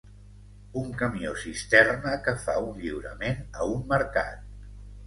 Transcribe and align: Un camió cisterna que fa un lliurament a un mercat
Un 0.81 0.87
camió 1.01 1.35
cisterna 1.43 2.15
que 2.29 2.35
fa 2.47 2.59
un 2.71 2.83
lliurament 2.87 3.47
a 3.63 3.71
un 3.79 3.87
mercat 3.95 4.47